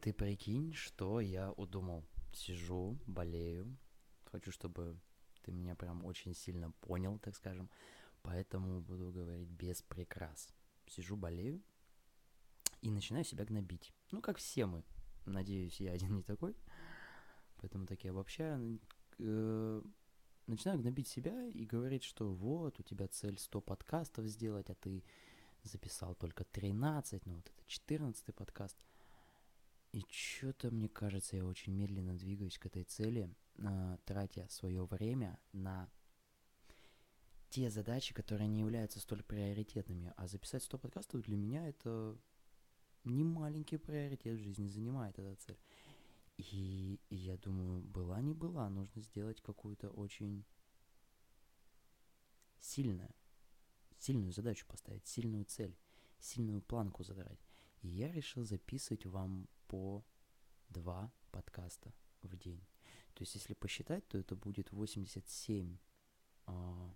Ты 0.00 0.12
прикинь, 0.12 0.72
что 0.72 1.20
я 1.20 1.52
удумал. 1.52 2.04
Сижу, 2.32 2.98
болею. 3.06 3.76
Хочу, 4.24 4.50
чтобы 4.50 4.98
ты 5.42 5.52
меня 5.52 5.74
прям 5.74 6.04
очень 6.04 6.34
сильно 6.34 6.70
понял, 6.80 7.18
так 7.18 7.34
скажем. 7.36 7.68
Поэтому 8.22 8.80
буду 8.80 9.12
говорить 9.12 9.48
без 9.48 9.82
прикрас. 9.82 10.48
Сижу, 10.86 11.16
болею 11.16 11.62
и 12.82 12.90
начинаю 12.90 13.24
себя 13.24 13.44
гнобить. 13.44 13.92
Ну, 14.10 14.20
как 14.20 14.38
все 14.38 14.66
мы. 14.66 14.84
Надеюсь, 15.26 15.80
я 15.80 15.92
один 15.92 16.14
не 16.14 16.22
такой. 16.22 16.56
Поэтому 17.58 17.86
так 17.86 18.02
я 18.04 18.10
обобщаю. 18.10 18.80
Э, 19.18 19.82
начинаю 20.46 20.78
гнобить 20.78 21.08
себя 21.08 21.46
и 21.48 21.66
говорить, 21.66 22.04
что 22.04 22.32
вот, 22.32 22.80
у 22.80 22.82
тебя 22.82 23.06
цель 23.08 23.38
100 23.38 23.60
подкастов 23.60 24.26
сделать, 24.26 24.70
а 24.70 24.74
ты 24.74 25.04
записал 25.62 26.14
только 26.14 26.44
13, 26.44 27.26
ну 27.26 27.34
вот 27.34 27.46
это 27.46 27.64
14 27.66 28.34
подкаст. 28.34 28.78
И 29.92 30.04
что-то, 30.08 30.70
мне 30.70 30.88
кажется, 30.88 31.36
я 31.36 31.44
очень 31.44 31.72
медленно 31.72 32.14
двигаюсь 32.14 32.58
к 32.58 32.66
этой 32.66 32.84
цели, 32.84 33.34
э, 33.58 33.98
тратя 34.04 34.46
свое 34.48 34.84
время 34.84 35.38
на 35.52 35.90
те 37.48 37.70
задачи, 37.70 38.14
которые 38.14 38.46
не 38.46 38.60
являются 38.60 39.00
столь 39.00 39.24
приоритетными. 39.24 40.14
А 40.16 40.28
записать 40.28 40.62
100 40.62 40.78
подкастов 40.78 41.22
для 41.22 41.36
меня 41.36 41.68
это 41.68 42.16
не 43.02 43.24
маленький 43.24 43.78
приоритет 43.78 44.38
в 44.38 44.42
жизни 44.42 44.68
занимает 44.68 45.18
эта 45.18 45.34
цель. 45.36 45.58
И 46.36 47.00
я 47.10 47.36
думаю, 47.36 47.82
была 47.82 48.20
не 48.20 48.32
была, 48.32 48.70
нужно 48.70 49.02
сделать 49.02 49.40
какую-то 49.40 49.90
очень 49.90 50.44
сильную, 52.60 53.10
сильную 53.98 54.32
задачу 54.32 54.66
поставить, 54.66 55.06
сильную 55.06 55.44
цель, 55.44 55.76
сильную 56.18 56.62
планку 56.62 57.02
задрать. 57.02 57.49
И 57.82 57.88
я 57.88 58.10
решил 58.12 58.44
записывать 58.44 59.06
вам 59.06 59.48
по 59.66 60.04
два 60.68 61.12
подкаста 61.30 61.92
в 62.22 62.36
день. 62.36 62.66
То 63.14 63.22
есть, 63.22 63.34
если 63.34 63.54
посчитать, 63.54 64.06
то 64.08 64.18
это 64.18 64.36
будет 64.36 64.72
87 64.72 65.78
а, 66.46 66.94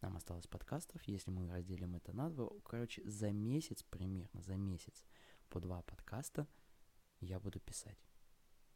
нам 0.00 0.16
осталось 0.16 0.46
подкастов, 0.46 1.02
если 1.04 1.30
мы 1.30 1.48
разделим 1.48 1.96
это 1.96 2.12
на 2.12 2.30
два. 2.30 2.50
Короче, 2.64 3.02
за 3.04 3.32
месяц 3.32 3.82
примерно, 3.82 4.42
за 4.42 4.56
месяц 4.56 5.04
по 5.48 5.60
два 5.60 5.82
подкаста 5.82 6.46
я 7.20 7.40
буду 7.40 7.60
писать. 7.60 7.98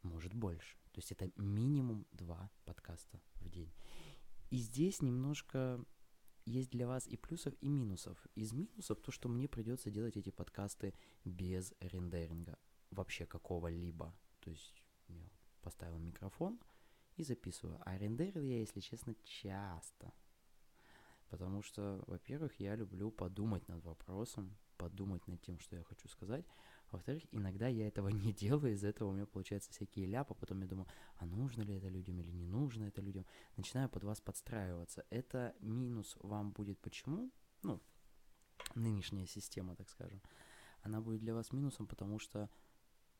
Может 0.02 0.34
больше. 0.34 0.76
То 0.92 0.98
есть 0.98 1.12
это 1.12 1.30
минимум 1.36 2.06
два 2.12 2.50
подкаста 2.64 3.20
в 3.36 3.48
день. 3.48 3.72
И 4.50 4.56
здесь 4.56 5.00
немножко 5.00 5.84
есть 6.44 6.70
для 6.70 6.86
вас 6.86 7.06
и 7.06 7.16
плюсов, 7.16 7.54
и 7.60 7.68
минусов. 7.68 8.18
Из 8.34 8.52
минусов 8.52 9.00
то, 9.00 9.10
что 9.12 9.28
мне 9.28 9.48
придется 9.48 9.90
делать 9.90 10.16
эти 10.16 10.30
подкасты 10.30 10.94
без 11.24 11.72
рендеринга 11.80 12.58
вообще 12.90 13.26
какого-либо. 13.26 14.14
То 14.40 14.50
есть 14.50 14.82
я 15.08 15.28
поставил 15.62 15.98
микрофон 15.98 16.60
и 17.16 17.24
записываю. 17.24 17.80
А 17.84 17.96
рендерил 17.96 18.42
я, 18.42 18.58
если 18.58 18.80
честно, 18.80 19.14
часто. 19.24 20.12
Потому 21.28 21.62
что, 21.62 22.02
во-первых, 22.06 22.60
я 22.60 22.76
люблю 22.76 23.10
подумать 23.10 23.66
над 23.68 23.82
вопросом, 23.84 24.56
подумать 24.76 25.26
над 25.28 25.40
тем, 25.40 25.58
что 25.60 25.76
я 25.76 25.82
хочу 25.84 26.08
сказать. 26.08 26.44
Во-вторых, 26.92 27.24
иногда 27.32 27.68
я 27.68 27.88
этого 27.88 28.08
не 28.26 28.32
делаю, 28.32 28.74
из-за 28.74 28.88
этого 28.88 29.08
у 29.08 29.12
меня 29.12 29.26
получаются 29.26 29.70
всякие 29.72 30.06
ляпы, 30.06 30.34
потом 30.34 30.60
я 30.60 30.68
думаю, 30.68 30.86
а 31.16 31.26
нужно 31.26 31.62
ли 31.62 31.74
это 31.74 31.88
людям 31.88 32.20
или 32.20 32.30
не 32.30 32.46
нужно 32.46 32.84
это 32.84 33.00
людям. 33.00 33.26
Начинаю 33.56 33.88
под 33.88 34.04
вас 34.04 34.20
подстраиваться. 34.20 35.04
Это 35.10 35.54
минус 35.60 36.16
вам 36.20 36.52
будет 36.52 36.78
почему? 36.80 37.32
Ну, 37.62 37.80
нынешняя 38.74 39.26
система, 39.26 39.74
так 39.74 39.88
скажем. 39.88 40.20
Она 40.82 41.00
будет 41.00 41.20
для 41.20 41.34
вас 41.34 41.52
минусом, 41.52 41.86
потому 41.86 42.18
что 42.18 42.50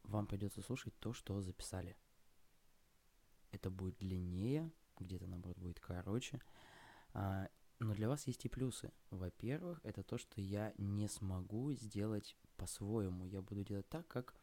вам 0.03 0.27
придется 0.27 0.63
слушать 0.63 0.99
то, 0.99 1.13
что 1.13 1.41
записали. 1.41 1.97
Это 3.53 3.71
будет 3.71 3.99
длиннее, 3.99 4.71
где-то, 4.99 5.27
наоборот, 5.27 5.59
будет 5.59 5.81
короче. 5.81 6.41
А, 7.15 7.49
но 7.79 7.95
для 7.95 8.09
вас 8.09 8.27
есть 8.27 8.45
и 8.45 8.49
плюсы. 8.49 8.93
Во-первых, 9.11 9.81
это 9.85 10.03
то, 10.03 10.19
что 10.19 10.41
я 10.41 10.73
не 10.79 11.09
смогу 11.09 11.73
сделать 11.73 12.37
по-своему. 12.63 13.27
Я 13.27 13.43
буду 13.43 13.65
делать 13.65 13.89
так, 13.89 14.07
как 14.07 14.35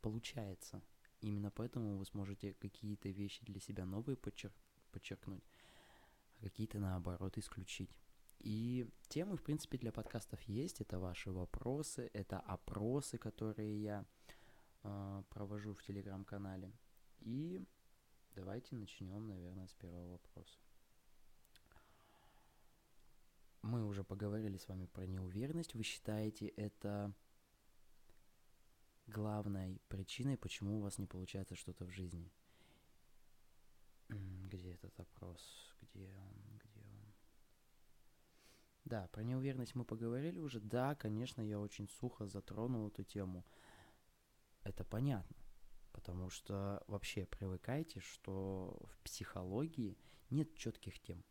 получается. 0.00 0.80
Именно 1.20 1.50
поэтому 1.50 1.96
вы 1.98 2.04
сможете 2.04 2.54
какие-то 2.54 3.08
вещи 3.08 3.44
для 3.44 3.58
себя 3.58 3.84
новые 3.84 4.16
подчер- 4.16 4.52
подчеркнуть, 4.92 5.42
а 6.38 6.44
какие-то 6.44 6.78
наоборот 6.78 7.36
исключить. 7.38 7.90
И 8.38 8.88
темы, 9.08 9.36
в 9.36 9.42
принципе, 9.42 9.78
для 9.78 9.90
подкастов 9.90 10.40
есть. 10.42 10.80
Это 10.80 11.00
ваши 11.00 11.32
вопросы, 11.32 12.08
это 12.12 12.38
опросы, 12.38 13.18
которые 13.18 13.82
я 13.82 14.04
э, 14.84 15.22
провожу 15.30 15.74
в 15.74 15.82
телеграм-канале. 15.82 16.70
И 17.20 17.60
давайте 18.36 18.76
начнем, 18.76 19.26
наверное, 19.26 19.66
с 19.66 19.74
первого 19.74 20.12
вопроса. 20.12 20.60
Мы 23.62 23.84
уже 23.84 24.04
поговорили 24.04 24.56
с 24.56 24.68
вами 24.68 24.86
про 24.86 25.04
неуверенность. 25.06 25.74
Вы 25.74 25.82
считаете 25.82 26.46
это 26.46 27.12
главной 29.06 29.80
причиной, 29.88 30.36
почему 30.36 30.78
у 30.78 30.80
вас 30.80 30.98
не 30.98 31.06
получается 31.06 31.54
что-то 31.56 31.84
в 31.84 31.90
жизни? 31.90 32.32
Где 34.08 34.72
этот 34.72 34.98
опрос? 35.00 35.74
Где 35.80 36.14
он? 36.16 36.58
Где 36.58 36.80
он? 36.80 37.14
Да, 38.84 39.08
про 39.08 39.22
неуверенность 39.22 39.74
мы 39.74 39.84
поговорили 39.84 40.38
уже. 40.38 40.60
Да, 40.60 40.94
конечно, 40.94 41.40
я 41.40 41.58
очень 41.58 41.88
сухо 41.88 42.26
затронул 42.26 42.88
эту 42.88 43.02
тему. 43.02 43.44
Это 44.62 44.84
понятно. 44.84 45.36
Потому 45.92 46.30
что 46.30 46.84
вообще 46.86 47.24
привыкайте, 47.26 48.00
что 48.00 48.78
в 48.84 48.98
психологии 49.02 49.98
нет 50.30 50.54
четких 50.54 51.00
тем. 51.00 51.24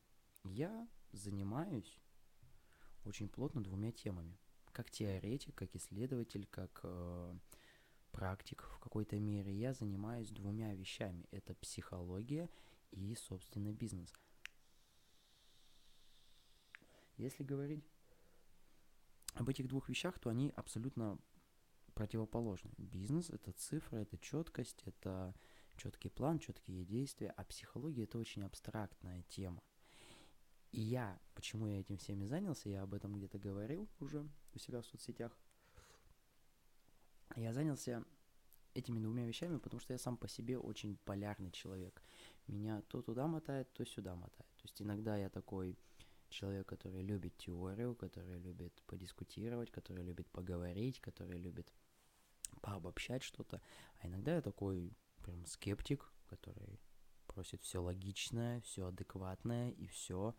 Я 0.43 0.89
занимаюсь 1.11 2.01
очень 3.05 3.29
плотно 3.29 3.63
двумя 3.63 3.91
темами. 3.91 4.37
Как 4.71 4.91
теоретик, 4.91 5.55
как 5.55 5.75
исследователь, 5.75 6.45
как 6.47 6.81
э, 6.83 7.37
практик 8.15 8.63
в 8.75 8.79
какой-то 8.79 9.19
мере, 9.19 9.53
я 9.53 9.73
занимаюсь 9.73 10.29
двумя 10.29 10.73
вещами. 10.73 11.27
Это 11.31 11.53
психология 11.55 12.49
и, 12.91 13.13
собственно, 13.15 13.73
бизнес. 13.73 14.13
Если 17.17 17.43
говорить 17.43 17.83
об 19.33 19.49
этих 19.49 19.67
двух 19.67 19.89
вещах, 19.89 20.17
то 20.17 20.29
они 20.29 20.53
абсолютно 20.55 21.19
противоположны. 21.93 22.71
Бизнес 22.77 23.29
это 23.29 23.51
цифра, 23.51 23.97
это 23.97 24.17
четкость, 24.17 24.81
это 24.85 25.35
четкий 25.75 26.09
план, 26.09 26.39
четкие 26.39 26.85
действия, 26.85 27.33
а 27.35 27.43
психология 27.43 28.03
это 28.03 28.17
очень 28.17 28.43
абстрактная 28.43 29.23
тема. 29.23 29.61
И 30.71 30.79
я, 30.79 31.19
почему 31.33 31.67
я 31.67 31.81
этим 31.81 31.97
всеми 31.97 32.23
занялся, 32.23 32.69
я 32.69 32.81
об 32.81 32.93
этом 32.93 33.13
где-то 33.17 33.39
говорил 33.39 33.89
уже 33.99 34.25
у 34.53 34.57
себя 34.57 34.81
в 34.81 34.85
соцсетях. 34.85 35.37
Я 37.35 37.53
занялся 37.53 38.03
этими 38.73 38.99
двумя 38.99 39.25
вещами, 39.25 39.57
потому 39.57 39.79
что 39.79 39.93
я 39.93 39.97
сам 39.97 40.17
по 40.17 40.27
себе 40.27 40.57
очень 40.57 40.97
полярный 41.05 41.51
человек. 41.51 42.03
Меня 42.47 42.81
то 42.81 43.01
туда 43.01 43.27
мотает, 43.27 43.71
то 43.73 43.85
сюда 43.85 44.15
мотает. 44.15 44.49
То 44.57 44.63
есть 44.63 44.81
иногда 44.81 45.17
я 45.17 45.29
такой 45.29 45.77
человек, 46.29 46.67
который 46.67 47.01
любит 47.01 47.37
теорию, 47.37 47.95
который 47.95 48.37
любит 48.39 48.83
подискутировать, 48.85 49.71
который 49.71 50.03
любит 50.03 50.29
поговорить, 50.29 50.99
который 50.99 51.37
любит 51.37 51.73
пообобщать 52.61 53.23
что-то. 53.23 53.61
А 54.01 54.07
иногда 54.07 54.35
я 54.35 54.41
такой 54.41 54.93
прям 55.23 55.45
скептик, 55.45 56.11
который 56.27 56.79
просит 57.27 57.63
все 57.63 57.81
логичное, 57.81 58.61
все 58.61 58.87
адекватное 58.87 59.71
и 59.71 59.87
все 59.87 60.35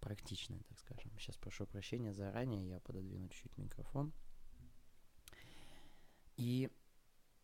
практичное, 0.00 0.62
так 0.68 0.78
скажем. 0.78 1.12
Сейчас 1.18 1.36
прошу 1.36 1.66
прощения 1.66 2.12
заранее, 2.12 2.68
я 2.68 2.80
пододвину 2.80 3.28
чуть-чуть 3.28 3.58
микрофон. 3.58 4.12
И 6.36 6.70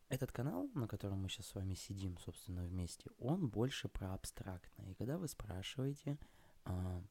этот 0.09 0.31
канал, 0.31 0.69
на 0.75 0.87
котором 0.87 1.23
мы 1.23 1.29
сейчас 1.29 1.47
с 1.47 1.55
вами 1.55 1.75
сидим, 1.75 2.19
собственно, 2.19 2.65
вместе, 2.65 3.11
он 3.19 3.49
больше 3.49 3.89
про 3.89 4.13
абстрактное. 4.13 4.91
И 4.91 4.95
когда 4.95 5.17
вы 5.17 5.27
спрашиваете, 5.27 6.19
а, 6.65 7.03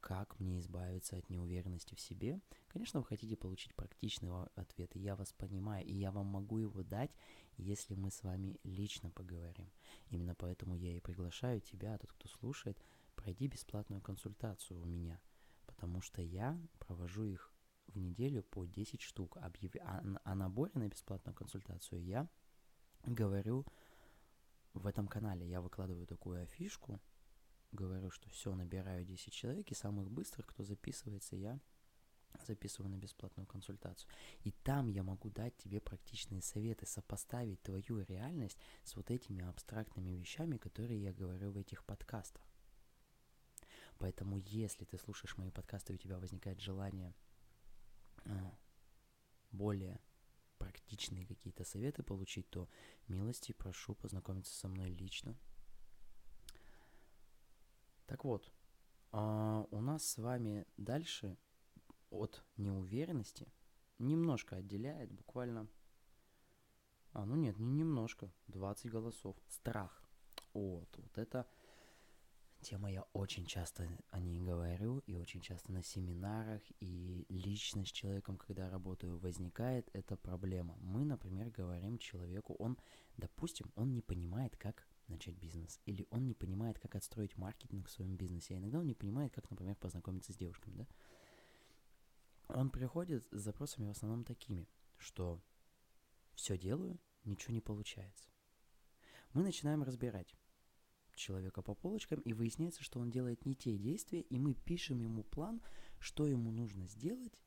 как 0.00 0.38
мне 0.38 0.60
избавиться 0.60 1.16
от 1.16 1.28
неуверенности 1.28 1.96
в 1.96 2.00
себе, 2.00 2.40
конечно, 2.68 3.00
вы 3.00 3.06
хотите 3.06 3.36
получить 3.36 3.74
практичный 3.74 4.30
ответ, 4.54 4.94
и 4.94 5.00
я 5.00 5.16
вас 5.16 5.32
понимаю, 5.32 5.84
и 5.84 5.92
я 5.92 6.12
вам 6.12 6.26
могу 6.26 6.58
его 6.58 6.84
дать, 6.84 7.10
если 7.56 7.96
мы 7.96 8.12
с 8.12 8.22
вами 8.22 8.60
лично 8.62 9.10
поговорим. 9.10 9.72
Именно 10.10 10.36
поэтому 10.36 10.76
я 10.76 10.96
и 10.96 11.00
приглашаю 11.00 11.60
тебя, 11.60 11.98
тот, 11.98 12.12
кто 12.12 12.28
слушает, 12.28 12.80
пройди 13.16 13.48
бесплатную 13.48 14.00
консультацию 14.00 14.80
у 14.80 14.84
меня, 14.84 15.20
потому 15.66 16.00
что 16.00 16.22
я 16.22 16.56
провожу 16.78 17.24
их 17.24 17.50
в 17.88 17.98
неделю 17.98 18.42
по 18.42 18.64
10 18.64 19.00
штук. 19.00 19.36
Объяв... 19.38 19.74
О, 19.76 20.02
о 20.24 20.34
наборе 20.34 20.72
на 20.74 20.88
бесплатную 20.88 21.34
консультацию 21.34 22.02
я 22.04 22.28
говорю 23.04 23.66
в 24.74 24.86
этом 24.86 25.08
канале. 25.08 25.48
Я 25.48 25.60
выкладываю 25.60 26.06
такую 26.06 26.42
афишку, 26.42 27.00
говорю, 27.72 28.10
что 28.10 28.28
все, 28.30 28.54
набираю 28.54 29.04
10 29.04 29.32
человек, 29.32 29.70
и 29.70 29.74
самых 29.74 30.10
быстрых, 30.10 30.46
кто 30.46 30.64
записывается, 30.64 31.36
я 31.36 31.60
записываю 32.46 32.90
на 32.90 32.96
бесплатную 32.96 33.46
консультацию. 33.46 34.10
И 34.44 34.52
там 34.52 34.88
я 34.88 35.02
могу 35.02 35.30
дать 35.30 35.56
тебе 35.56 35.80
практичные 35.80 36.42
советы, 36.42 36.86
сопоставить 36.86 37.62
твою 37.62 38.00
реальность 38.00 38.58
с 38.84 38.94
вот 38.96 39.10
этими 39.10 39.44
абстрактными 39.44 40.10
вещами, 40.10 40.58
которые 40.58 41.02
я 41.02 41.12
говорю 41.12 41.52
в 41.52 41.56
этих 41.56 41.84
подкастах. 41.84 42.42
Поэтому, 43.98 44.36
если 44.36 44.84
ты 44.84 44.98
слушаешь 44.98 45.38
мои 45.38 45.50
подкасты, 45.50 45.92
и 45.92 45.96
у 45.96 45.98
тебя 45.98 46.18
возникает 46.18 46.60
желание 46.60 47.08
а, 47.08 47.25
более 49.50 50.00
практичные 50.58 51.26
какие-то 51.26 51.64
советы 51.64 52.02
получить, 52.02 52.48
то 52.50 52.68
милости 53.08 53.52
прошу 53.52 53.94
познакомиться 53.94 54.54
со 54.54 54.68
мной 54.68 54.90
лично. 54.90 55.36
Так 58.06 58.24
вот, 58.24 58.52
а, 59.12 59.66
у 59.70 59.80
нас 59.80 60.04
с 60.04 60.18
вами 60.18 60.66
дальше 60.76 61.36
от 62.10 62.44
неуверенности 62.56 63.52
немножко 63.98 64.56
отделяет 64.56 65.10
буквально... 65.12 65.68
А, 67.12 67.24
ну 67.24 67.34
нет, 67.34 67.58
не 67.58 67.72
немножко, 67.72 68.32
20 68.48 68.90
голосов. 68.90 69.36
Страх. 69.48 70.02
Вот, 70.52 70.88
вот 70.96 71.18
это 71.18 71.46
тема 72.66 72.90
я 72.90 73.02
очень 73.12 73.46
часто 73.46 73.88
о 74.10 74.18
ней 74.18 74.40
говорю, 74.40 74.98
и 75.06 75.14
очень 75.14 75.40
часто 75.40 75.70
на 75.70 75.84
семинарах, 75.84 76.60
и 76.80 77.24
лично 77.28 77.84
с 77.84 77.92
человеком, 77.92 78.36
когда 78.36 78.68
работаю, 78.68 79.18
возникает 79.18 79.88
эта 79.92 80.16
проблема. 80.16 80.76
Мы, 80.80 81.04
например, 81.04 81.50
говорим 81.50 81.98
человеку, 81.98 82.54
он, 82.54 82.76
допустим, 83.16 83.70
он 83.76 83.92
не 83.92 84.02
понимает, 84.02 84.56
как 84.56 84.88
начать 85.06 85.36
бизнес, 85.36 85.80
или 85.86 86.08
он 86.10 86.26
не 86.26 86.34
понимает, 86.34 86.80
как 86.80 86.96
отстроить 86.96 87.36
маркетинг 87.36 87.86
в 87.86 87.92
своем 87.92 88.16
бизнесе, 88.16 88.54
а 88.54 88.58
иногда 88.58 88.80
он 88.80 88.86
не 88.86 88.94
понимает, 88.94 89.32
как, 89.32 89.48
например, 89.48 89.76
познакомиться 89.76 90.32
с 90.32 90.36
девушками, 90.36 90.74
да? 90.74 90.86
Он 92.48 92.70
приходит 92.70 93.24
с 93.30 93.38
запросами 93.38 93.86
в 93.86 93.90
основном 93.90 94.24
такими, 94.24 94.68
что 94.98 95.40
все 96.34 96.58
делаю, 96.58 96.98
ничего 97.24 97.54
не 97.54 97.60
получается. 97.60 98.28
Мы 99.32 99.44
начинаем 99.44 99.84
разбирать 99.84 100.34
человека 101.16 101.62
по 101.62 101.74
полочкам, 101.74 102.20
и 102.20 102.32
выясняется, 102.32 102.82
что 102.82 103.00
он 103.00 103.10
делает 103.10 103.44
не 103.44 103.54
те 103.54 103.76
действия, 103.76 104.20
и 104.20 104.38
мы 104.38 104.54
пишем 104.54 105.00
ему 105.00 105.24
план, 105.24 105.60
что 105.98 106.26
ему 106.26 106.50
нужно 106.50 106.86
сделать, 106.86 107.38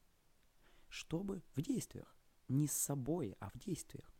чтобы 0.87 1.43
в 1.55 1.61
действиях, 1.61 2.17
не 2.47 2.67
с 2.67 2.73
собой, 2.73 3.35
а 3.39 3.49
в 3.49 3.57
действиях, 3.57 4.13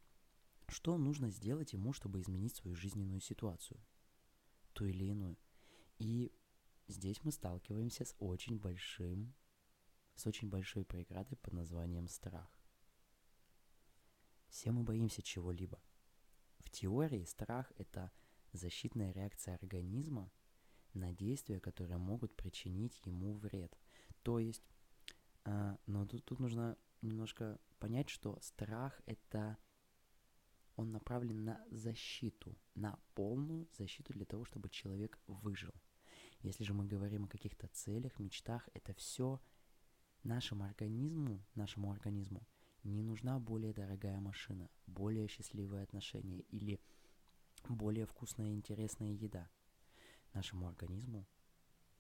что 0.68 0.98
нужно 0.98 1.30
сделать 1.32 1.74
ему, 1.74 1.94
чтобы 1.94 2.22
изменить 2.22 2.56
свою 2.56 2.76
жизненную 2.76 3.22
ситуацию, 3.22 3.80
ту 4.74 4.86
или 4.86 5.06
иную. 5.06 5.38
И 5.98 6.32
здесь 6.88 7.24
мы 7.24 7.32
сталкиваемся 7.32 8.06
с 8.06 8.16
очень 8.20 8.60
большим 8.60 9.34
с 10.20 10.28
очень 10.28 10.50
большой 10.50 10.84
преградой 10.84 11.38
под 11.38 11.54
названием 11.54 12.10
страх. 12.10 12.60
Все 14.50 14.72
мы 14.72 14.84
боимся 14.84 15.22
чего-либо. 15.22 15.82
В 16.60 16.70
теории 16.70 17.24
страх– 17.24 17.72
это 17.78 18.12
защитная 18.54 19.12
реакция 19.12 19.56
организма 19.56 20.32
на 20.94 21.12
действия, 21.14 21.60
которые 21.60 21.98
могут 21.98 22.36
причинить 22.36 23.00
ему 23.06 23.34
вред. 23.34 23.78
То 24.24 24.40
есть, 24.40 24.64
э, 25.46 25.78
но 25.86 26.06
тут, 26.06 26.26
тут 26.26 26.40
нужно 26.40 26.78
немножко 27.02 27.60
понять, 27.80 28.10
что 28.10 28.40
страх– 28.42 29.02
это 29.06 29.58
он 30.76 30.92
направлен 30.92 31.44
на 31.44 31.66
защиту, 31.72 32.58
на 32.74 32.98
полную 33.14 33.68
защиту 33.78 34.14
для 34.14 34.26
того, 34.26 34.46
чтобы 34.46 34.70
человек 34.70 35.20
выжил. 35.28 35.74
Если 36.40 36.64
же 36.64 36.74
мы 36.74 36.86
говорим 36.86 37.26
о 37.26 37.28
каких-то 37.28 37.68
целях, 37.68 38.18
мечтах, 38.18 38.70
это 38.74 38.94
все 38.94 39.42
Нашему 40.24 40.66
организму, 40.66 41.46
нашему 41.56 41.92
организму 41.92 42.46
не 42.84 43.04
нужна 43.04 43.40
более 43.40 43.72
дорогая 43.72 44.20
машина, 44.20 44.70
более 44.86 45.30
счастливые 45.30 45.84
отношения 45.84 46.42
или 46.52 46.82
более 47.68 48.06
вкусная 48.06 48.48
и 48.48 48.54
интересная 48.54 49.12
еда. 49.12 49.50
Нашему 50.34 50.68
организму 50.68 51.28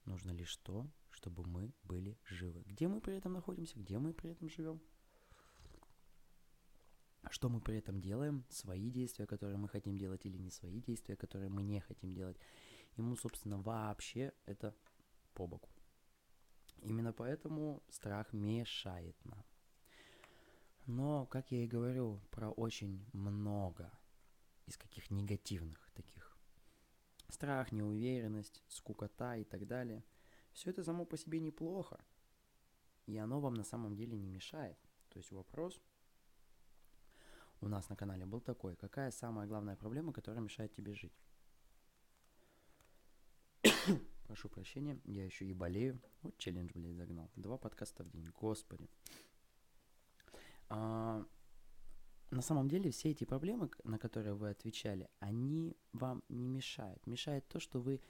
нужно 0.06 0.32
лишь 0.32 0.56
то, 0.58 0.90
чтобы 1.10 1.46
мы 1.46 1.74
были 1.84 2.18
живы. 2.24 2.64
Где 2.66 2.88
мы 2.88 3.02
при 3.02 3.16
этом 3.16 3.34
находимся, 3.34 3.80
где 3.80 3.98
мы 3.98 4.14
при 4.14 4.32
этом 4.32 4.50
живем, 4.50 4.82
что 7.30 7.50
мы 7.50 7.62
при 7.62 7.78
этом 7.78 8.00
делаем, 8.02 8.46
свои 8.50 8.90
действия, 8.90 9.26
которые 9.26 9.58
мы 9.58 9.68
хотим 9.68 9.98
делать, 9.98 10.26
или 10.26 10.38
не 10.38 10.52
свои 10.52 10.82
действия, 10.82 11.16
которые 11.16 11.50
мы 11.50 11.64
не 11.64 11.80
хотим 11.80 12.14
делать. 12.14 12.38
Ему, 12.98 13.16
собственно, 13.16 13.62
вообще 13.62 14.34
это 14.46 14.76
по 15.34 15.48
боку. 15.48 15.70
Именно 16.82 17.14
поэтому 17.14 17.84
страх 17.90 18.34
мешает 18.34 19.16
нам. 19.26 19.46
Но, 20.86 21.26
как 21.28 21.52
я 21.52 21.64
и 21.64 21.68
говорю, 21.68 22.22
про 22.32 22.50
очень 22.50 23.06
много 23.14 23.92
из 24.70 24.78
каких 24.78 25.10
негативных 25.10 25.92
таких. 25.94 26.38
Страх, 27.28 27.72
неуверенность, 27.72 28.64
скукота 28.68 29.36
и 29.36 29.44
так 29.44 29.68
далее. 29.68 30.04
Все 30.54 30.70
это 30.70 30.84
само 30.84 31.06
по 31.06 31.18
себе 31.18 31.40
неплохо. 31.40 32.00
И 33.06 33.18
оно 33.18 33.40
вам 33.40 33.56
на 33.56 33.64
самом 33.64 33.96
деле 33.96 34.18
не 34.18 34.28
мешает. 34.28 34.78
То 35.10 35.20
есть 35.20 35.32
вопрос 35.32 35.82
у 37.62 37.68
нас 37.68 37.90
на 37.90 37.96
канале 37.96 38.26
был 38.26 38.42
такой. 38.42 38.76
Какая 38.76 39.12
самая 39.12 39.48
главная 39.48 39.76
проблема, 39.76 40.14
которая 40.14 40.42
мешает 40.42 40.74
тебе 40.74 40.94
жить? 40.94 41.20
Прошу 44.28 44.50
прощения, 44.50 45.00
я 45.06 45.26
еще 45.26 45.46
и 45.46 45.54
болею. 45.54 46.00
Вот 46.22 46.38
челлендж, 46.38 46.72
блядь, 46.76 46.96
загнал. 46.96 47.32
Два 47.36 47.58
подкаста 47.58 48.04
в 48.04 48.10
день, 48.12 48.30
господи. 48.40 48.88
А, 50.70 51.26
на 52.32 52.42
самом 52.42 52.68
деле 52.70 52.92
все 52.92 53.10
эти 53.12 53.24
проблемы, 53.24 53.70
на 53.84 53.98
которые 53.98 54.36
вы 54.36 54.50
отвечали, 54.50 55.10
они 55.20 55.76
вам 55.94 56.24
не 56.30 56.48
мешают. 56.48 57.06
Мешает 57.08 57.48
то, 57.48 57.60
что 57.60 57.80
вы 57.80 58.02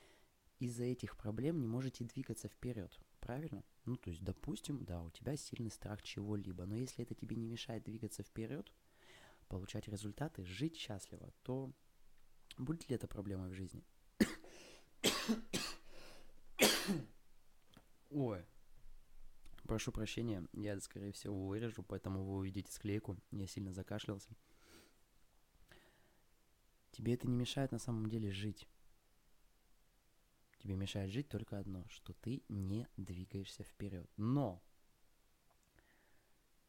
из-за 0.59 0.83
этих 0.83 1.15
проблем 1.15 1.59
не 1.59 1.67
можете 1.67 2.03
двигаться 2.03 2.47
вперед. 2.47 2.97
Правильно? 3.21 3.63
Ну, 3.85 3.95
то 3.95 4.09
есть, 4.09 4.23
допустим, 4.23 4.83
да, 4.83 5.01
у 5.01 5.09
тебя 5.09 5.35
сильный 5.37 5.71
страх 5.71 6.01
чего-либо, 6.01 6.65
но 6.65 6.75
если 6.75 7.03
это 7.03 7.15
тебе 7.15 7.35
не 7.35 7.47
мешает 7.47 7.83
двигаться 7.83 8.23
вперед, 8.23 8.71
получать 9.47 9.87
результаты, 9.87 10.43
жить 10.43 10.75
счастливо, 10.75 11.31
то 11.43 11.71
будет 12.57 12.89
ли 12.89 12.95
это 12.95 13.07
проблемой 13.07 13.49
в 13.49 13.53
жизни? 13.53 13.83
Ой. 18.09 18.45
Прошу 19.69 19.91
прощения, 19.91 20.43
я, 20.53 20.79
скорее 20.79 21.11
всего, 21.11 21.45
вырежу, 21.45 21.83
поэтому 21.83 22.23
вы 22.23 22.37
увидите 22.37 22.71
склейку. 22.71 23.19
Я 23.29 23.45
сильно 23.45 23.71
закашлялся. 23.71 24.35
Тебе 26.89 27.13
это 27.13 27.27
не 27.27 27.35
мешает 27.35 27.71
на 27.71 27.77
самом 27.77 28.09
деле 28.09 28.31
жить. 28.31 28.67
Тебе 30.57 30.75
мешает 30.75 31.11
жить 31.11 31.29
только 31.29 31.59
одно, 31.59 31.85
что 31.87 32.13
ты 32.13 32.41
не 32.49 32.87
двигаешься 32.97 33.63
вперед. 33.63 34.09
Но 34.17 34.59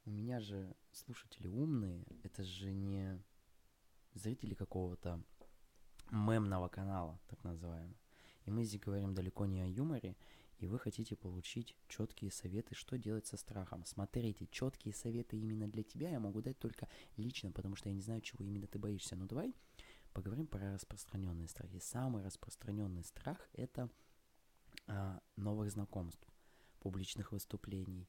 у 0.05 0.11
меня 0.11 0.39
же 0.39 0.77
слушатели 0.93 1.47
умные, 1.47 2.05
это 2.23 2.45
же 2.45 2.71
не 2.71 3.19
зрители 4.13 4.53
какого-то 4.53 5.25
мемного 6.11 6.69
канала, 6.69 7.19
так 7.29 7.43
называемого. 7.45 7.97
И 8.45 8.51
мы 8.51 8.63
здесь 8.65 8.79
говорим 8.79 9.15
далеко 9.15 9.47
не 9.47 9.63
о 9.63 9.67
юморе, 9.67 10.19
и 10.61 10.67
вы 10.67 10.79
хотите 10.79 11.17
получить 11.17 11.75
четкие 11.89 12.31
советы, 12.31 12.75
что 12.75 12.99
делать 12.99 13.27
со 13.27 13.37
страхом. 13.39 13.85
Смотрите, 13.87 14.47
четкие 14.51 14.93
советы 14.93 15.39
именно 15.39 15.67
для 15.69 15.83
тебя 15.83 16.11
я 16.11 16.21
могу 16.21 16.43
дать 16.43 16.59
только 16.59 16.87
лично, 17.17 17.51
потому 17.51 17.77
что 17.77 17.89
я 17.89 17.95
не 17.95 18.03
знаю, 18.03 18.21
чего 18.21 18.45
именно 18.45 18.67
ты 18.67 18.79
боишься. 18.79 19.17
Но 19.17 19.27
давай 19.27 19.55
поговорим 20.13 20.47
про 20.47 20.75
распространенные 20.75 21.49
страхи. 21.49 21.79
Самый 21.79 22.23
распространенный 22.23 23.05
страх– 23.05 23.49
это 23.55 23.91
а, 24.87 25.23
новых 25.37 25.71
знакомств, 25.71 26.29
публичных 26.81 27.33
выступлений. 27.33 28.07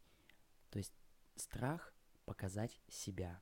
То 0.71 0.79
есть 0.79 0.93
страх 1.37 1.93
показать 2.25 2.81
себя. 2.89 3.41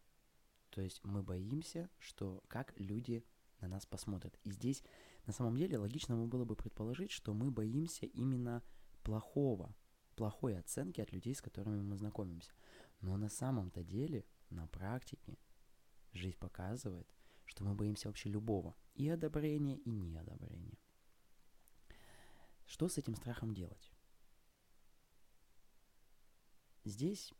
То 0.70 0.82
есть 0.82 1.04
мы 1.04 1.24
боимся, 1.24 1.90
что 1.98 2.44
как 2.48 2.80
люди 2.80 3.26
на 3.60 3.68
нас 3.68 3.88
посмотрят. 3.88 4.38
И 4.44 4.52
здесь 4.52 4.84
на 5.26 5.34
самом 5.34 5.58
деле 5.58 5.80
логично 5.80 6.16
было 6.28 6.46
бы 6.46 6.56
предположить, 6.56 7.12
что 7.12 7.34
мы 7.34 7.50
боимся 7.50 8.06
именно 8.06 8.64
плохого, 9.10 9.76
плохой 10.16 10.60
оценки 10.60 11.02
от 11.02 11.12
людей, 11.12 11.34
с 11.34 11.42
которыми 11.42 11.82
мы 11.82 11.98
знакомимся. 11.98 12.54
Но 13.02 13.18
на 13.18 13.28
самом-то 13.28 13.84
деле, 13.84 14.24
на 14.52 14.68
практике, 14.68 15.40
жизнь 16.14 16.38
показывает, 16.38 17.08
что 17.46 17.64
мы 17.64 17.74
боимся 17.74 18.08
вообще 18.08 18.30
любого, 18.30 18.76
и 18.94 19.10
одобрения, 19.10 19.78
и 19.78 19.90
неодобрения. 19.90 20.78
Что 22.68 22.88
с 22.88 23.00
этим 23.00 23.16
страхом 23.16 23.56
делать? 23.56 23.92
Здесь 26.86 27.34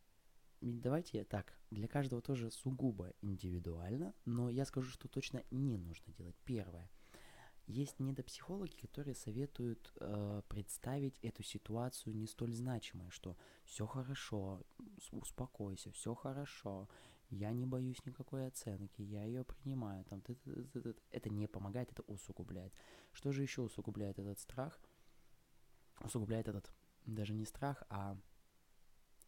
давайте 0.60 1.24
так, 1.26 1.54
для 1.70 1.88
каждого 1.88 2.24
тоже 2.24 2.50
сугубо 2.50 3.14
индивидуально, 3.22 4.16
но 4.26 4.50
я 4.50 4.66
скажу, 4.66 4.90
что 4.90 5.08
точно 5.08 5.44
не 5.52 5.78
нужно 5.78 6.12
делать. 6.14 6.36
Первое. 6.46 6.90
Есть 7.70 8.00
недопсихологи, 8.00 8.76
которые 8.76 9.14
советуют 9.14 9.94
э, 10.00 10.42
представить 10.50 11.20
эту 11.22 11.44
ситуацию 11.44 12.16
не 12.16 12.26
столь 12.26 12.54
значимой, 12.54 13.12
что 13.12 13.38
все 13.64 13.86
хорошо, 13.86 14.64
успокойся, 15.12 15.92
все 15.92 16.16
хорошо, 16.16 16.90
я 17.30 17.52
не 17.54 17.68
боюсь 17.68 18.04
никакой 18.06 18.48
оценки, 18.48 19.04
я 19.04 19.24
ее 19.24 19.44
принимаю, 19.44 20.04
там, 20.06 20.20
ты, 20.22 20.34
ты, 20.36 20.64
ты, 20.64 20.82
ты. 20.82 20.96
это 21.12 21.30
не 21.30 21.48
помогает, 21.48 21.92
это 21.92 22.02
усугубляет. 22.08 22.74
Что 23.12 23.32
же 23.32 23.44
еще 23.44 23.62
усугубляет 23.62 24.18
этот 24.18 24.40
страх? 24.40 24.82
Усугубляет 26.02 26.48
этот 26.48 26.74
даже 27.06 27.36
не 27.36 27.46
страх, 27.46 27.84
а 27.90 28.18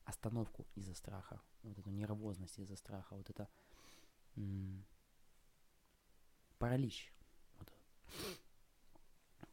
остановку 0.03 0.65
из-за 0.73 0.95
страха, 0.95 1.41
вот 1.61 1.77
эту 1.77 1.91
нервозность 1.91 2.57
из-за 2.57 2.75
страха, 2.75 3.15
вот 3.15 3.29
это 3.29 3.47
паралич 6.57 7.13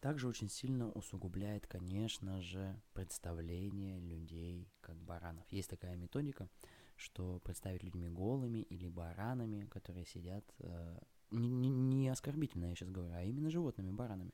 также 0.00 0.28
очень 0.28 0.48
сильно 0.48 0.90
усугубляет, 0.90 1.66
конечно 1.66 2.40
же, 2.40 2.80
представление 2.94 3.98
людей 3.98 4.68
как 4.80 4.96
баранов. 4.96 5.44
Есть 5.50 5.70
такая 5.70 5.96
методика, 5.96 6.48
что 6.96 7.40
представить 7.40 7.82
людьми 7.82 8.08
голыми 8.08 8.60
или 8.60 8.88
баранами, 8.88 9.66
которые 9.66 10.06
сидят, 10.06 10.44
э, 10.60 10.98
не, 11.30 11.48
не, 11.48 12.08
оскорбительно 12.08 12.66
я 12.66 12.74
сейчас 12.74 12.90
говорю, 12.90 13.14
а 13.14 13.22
именно 13.22 13.50
животными, 13.50 13.90
баранами, 13.90 14.32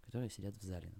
которые 0.00 0.30
сидят 0.30 0.56
в 0.56 0.62
зале. 0.62 0.92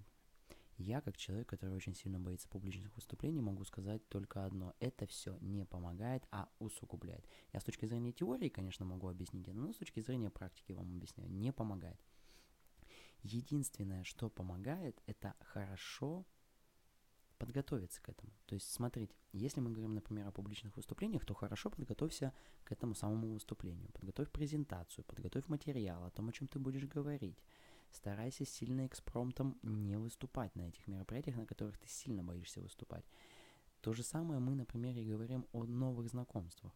Я, 0.77 1.01
как 1.01 1.15
человек, 1.15 1.47
который 1.47 1.75
очень 1.75 1.93
сильно 1.93 2.19
боится 2.19 2.49
публичных 2.49 2.95
выступлений, 2.95 3.39
могу 3.39 3.63
сказать 3.65 4.07
только 4.09 4.45
одно. 4.45 4.73
Это 4.79 5.05
все 5.05 5.37
не 5.39 5.63
помогает, 5.63 6.23
а 6.31 6.49
усугубляет. 6.59 7.23
Я 7.53 7.59
с 7.59 7.63
точки 7.63 7.85
зрения 7.85 8.11
теории, 8.11 8.49
конечно, 8.49 8.83
могу 8.83 9.07
объяснить 9.07 9.47
но 9.47 9.71
с 9.71 9.77
точки 9.77 9.99
зрения 9.99 10.31
практики 10.31 10.71
вам 10.71 10.95
объясняю. 10.95 11.29
Не 11.31 11.53
помогает. 11.53 11.99
Единственное, 13.23 14.03
что 14.03 14.29
помогает, 14.29 15.01
это 15.05 15.35
хорошо 15.39 16.25
подготовиться 17.37 18.01
к 18.01 18.09
этому. 18.09 18.31
То 18.45 18.55
есть, 18.55 18.71
смотрите, 18.71 19.15
если 19.31 19.61
мы 19.61 19.71
говорим, 19.71 19.95
например, 19.95 20.27
о 20.27 20.31
публичных 20.31 20.75
выступлениях, 20.75 21.25
то 21.25 21.33
хорошо 21.33 21.71
подготовься 21.71 22.33
к 22.63 22.71
этому 22.71 22.93
самому 22.93 23.33
выступлению. 23.33 23.89
Подготовь 23.93 24.31
презентацию, 24.31 25.05
подготовь 25.05 25.47
материал 25.47 26.03
о 26.03 26.11
том, 26.11 26.29
о 26.29 26.31
чем 26.31 26.47
ты 26.47 26.59
будешь 26.59 26.85
говорить. 26.85 27.43
Старайся 27.91 28.45
сильно 28.45 28.85
экспромтом 28.85 29.57
не 29.63 29.97
выступать 29.97 30.55
на 30.55 30.69
этих 30.69 30.87
мероприятиях, 30.87 31.35
на 31.35 31.45
которых 31.45 31.79
ты 31.79 31.87
сильно 31.87 32.23
боишься 32.23 32.61
выступать. 32.61 33.05
То 33.81 33.93
же 33.93 34.03
самое 34.03 34.39
мы, 34.39 34.53
например, 34.53 34.95
и 34.95 35.11
говорим 35.11 35.47
о 35.51 35.65
новых 35.65 36.09
знакомствах. 36.09 36.73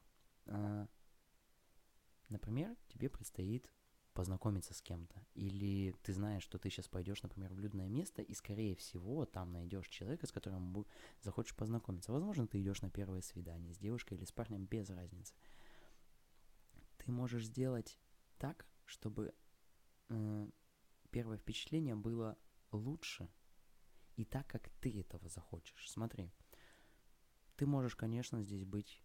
А, 0.48 0.88
например, 2.30 2.76
тебе 2.88 3.10
предстоит 3.10 3.70
познакомиться 4.16 4.74
с 4.74 4.82
кем-то. 4.82 5.22
Или 5.34 5.94
ты 6.02 6.14
знаешь, 6.14 6.42
что 6.42 6.58
ты 6.58 6.70
сейчас 6.70 6.88
пойдешь, 6.88 7.22
например, 7.22 7.54
в 7.54 7.60
людное 7.60 7.90
место, 7.90 8.22
и, 8.22 8.34
скорее 8.34 8.74
всего, 8.76 9.26
там 9.26 9.52
найдешь 9.52 9.90
человека, 9.90 10.26
с 10.26 10.32
которым 10.32 10.86
захочешь 11.22 11.56
познакомиться. 11.56 12.14
Возможно, 12.14 12.48
ты 12.48 12.62
идешь 12.62 12.82
на 12.82 12.90
первое 12.90 13.22
свидание 13.22 13.74
с 13.74 13.78
девушкой 13.78 14.14
или 14.14 14.24
с 14.24 14.32
парнем, 14.32 14.66
без 14.66 14.90
разницы. 14.90 15.36
Ты 16.98 17.12
можешь 17.12 17.46
сделать 17.46 18.00
так, 18.38 18.66
чтобы 18.86 19.34
э, 20.08 20.50
первое 21.12 21.38
впечатление 21.38 21.96
было 21.96 22.38
лучше, 22.72 23.30
и 24.16 24.24
так, 24.24 24.48
как 24.48 24.70
ты 24.80 25.02
этого 25.02 25.28
захочешь. 25.28 25.92
Смотри, 25.92 26.32
ты 27.58 27.66
можешь, 27.66 27.98
конечно, 27.98 28.42
здесь 28.42 28.64
быть 28.64 29.04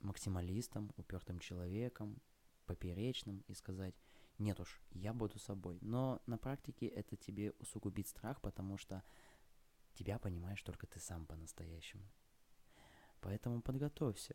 максималистом, 0.00 0.90
упертым 0.96 1.38
человеком, 1.38 2.22
поперечным 2.66 3.44
и 3.48 3.54
сказать, 3.54 3.94
нет 4.38 4.58
уж, 4.60 4.80
я 4.92 5.12
буду 5.12 5.38
собой. 5.38 5.78
Но 5.80 6.20
на 6.26 6.38
практике 6.38 6.86
это 6.86 7.16
тебе 7.16 7.52
усугубит 7.58 8.08
страх, 8.08 8.40
потому 8.40 8.76
что 8.76 9.02
тебя 9.94 10.18
понимаешь 10.18 10.62
только 10.62 10.86
ты 10.86 11.00
сам 11.00 11.26
по-настоящему. 11.26 12.04
Поэтому 13.20 13.62
подготовься. 13.62 14.34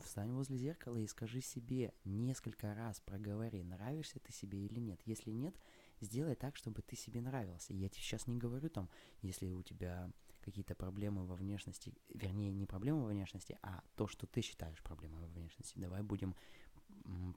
Встань 0.00 0.32
возле 0.32 0.56
зеркала 0.56 0.96
и 0.96 1.06
скажи 1.06 1.40
себе 1.40 1.92
несколько 2.04 2.74
раз, 2.74 3.00
проговори, 3.00 3.64
нравишься 3.64 4.20
ты 4.20 4.32
себе 4.32 4.64
или 4.64 4.78
нет. 4.80 5.00
Если 5.04 5.30
нет, 5.30 5.56
сделай 6.00 6.34
так, 6.34 6.56
чтобы 6.56 6.82
ты 6.82 6.94
себе 6.94 7.20
нравился. 7.20 7.72
Я 7.72 7.88
тебе 7.88 8.02
сейчас 8.02 8.26
не 8.26 8.36
говорю 8.36 8.68
там, 8.68 8.88
если 9.22 9.50
у 9.50 9.62
тебя 9.62 10.12
какие-то 10.40 10.74
проблемы 10.74 11.24
во 11.24 11.36
внешности, 11.36 11.94
вернее, 12.08 12.52
не 12.52 12.66
проблемы 12.66 13.02
во 13.02 13.08
внешности, 13.08 13.58
а 13.62 13.82
то, 13.96 14.06
что 14.06 14.26
ты 14.26 14.40
считаешь 14.40 14.82
проблемой 14.82 15.22
во 15.22 15.28
внешности. 15.28 15.78
Давай 15.78 16.02
будем 16.02 16.36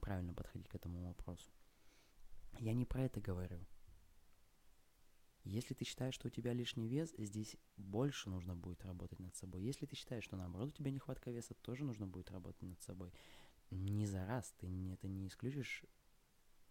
правильно 0.00 0.34
подходить 0.34 0.68
к 0.68 0.74
этому 0.74 1.04
вопросу. 1.04 1.50
Я 2.58 2.74
не 2.74 2.84
про 2.84 3.04
это 3.04 3.20
говорю. 3.20 3.66
Если 5.44 5.74
ты 5.74 5.84
считаешь, 5.84 6.14
что 6.14 6.26
у 6.26 6.30
тебя 6.30 6.52
лишний 6.52 6.88
вес, 6.88 7.14
здесь 7.16 7.56
больше 7.76 8.30
нужно 8.30 8.56
будет 8.56 8.84
работать 8.84 9.20
над 9.20 9.36
собой. 9.36 9.62
Если 9.62 9.86
ты 9.86 9.94
считаешь, 9.94 10.24
что 10.24 10.36
наоборот 10.36 10.70
у 10.70 10.72
тебя 10.72 10.90
нехватка 10.90 11.30
веса, 11.30 11.54
тоже 11.54 11.84
нужно 11.84 12.06
будет 12.06 12.30
работать 12.32 12.62
над 12.62 12.80
собой. 12.82 13.12
Не 13.70 14.06
за 14.06 14.26
раз, 14.26 14.52
ты 14.58 14.66
это 14.92 15.06
не 15.06 15.28
исключишь 15.28 15.84